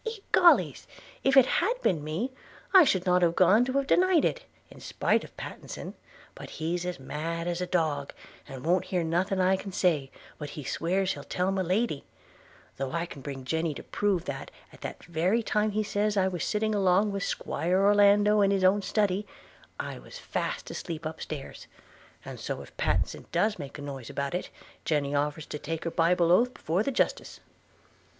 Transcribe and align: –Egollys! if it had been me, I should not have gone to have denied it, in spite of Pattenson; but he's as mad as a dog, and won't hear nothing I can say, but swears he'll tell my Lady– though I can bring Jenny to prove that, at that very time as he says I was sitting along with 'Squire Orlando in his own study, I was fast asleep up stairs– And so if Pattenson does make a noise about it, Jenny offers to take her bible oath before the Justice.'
–Egollys! 0.33 0.87
if 1.23 1.37
it 1.37 1.45
had 1.45 1.79
been 1.83 2.03
me, 2.03 2.31
I 2.73 2.83
should 2.85 3.05
not 3.05 3.21
have 3.21 3.35
gone 3.35 3.63
to 3.65 3.73
have 3.73 3.85
denied 3.85 4.25
it, 4.25 4.45
in 4.71 4.79
spite 4.79 5.23
of 5.23 5.37
Pattenson; 5.37 5.93
but 6.33 6.49
he's 6.49 6.87
as 6.87 6.99
mad 6.99 7.47
as 7.47 7.61
a 7.61 7.67
dog, 7.67 8.11
and 8.47 8.65
won't 8.65 8.85
hear 8.85 9.03
nothing 9.03 9.39
I 9.39 9.57
can 9.57 9.71
say, 9.71 10.09
but 10.39 10.49
swears 10.65 11.13
he'll 11.13 11.23
tell 11.23 11.51
my 11.51 11.61
Lady– 11.61 12.03
though 12.77 12.91
I 12.93 13.05
can 13.05 13.21
bring 13.21 13.45
Jenny 13.45 13.75
to 13.75 13.83
prove 13.83 14.25
that, 14.25 14.49
at 14.73 14.81
that 14.81 15.03
very 15.05 15.43
time 15.43 15.69
as 15.69 15.75
he 15.75 15.83
says 15.83 16.17
I 16.17 16.27
was 16.27 16.43
sitting 16.43 16.73
along 16.73 17.11
with 17.11 17.23
'Squire 17.23 17.77
Orlando 17.85 18.41
in 18.41 18.49
his 18.49 18.63
own 18.63 18.81
study, 18.81 19.27
I 19.79 19.99
was 19.99 20.17
fast 20.17 20.71
asleep 20.71 21.05
up 21.05 21.21
stairs– 21.21 21.67
And 22.25 22.39
so 22.39 22.63
if 22.63 22.75
Pattenson 22.75 23.27
does 23.31 23.59
make 23.59 23.77
a 23.77 23.83
noise 23.83 24.09
about 24.09 24.33
it, 24.33 24.49
Jenny 24.83 25.13
offers 25.13 25.45
to 25.45 25.59
take 25.59 25.83
her 25.83 25.91
bible 25.91 26.31
oath 26.31 26.55
before 26.55 26.81
the 26.81 26.89
Justice.' 26.89 27.39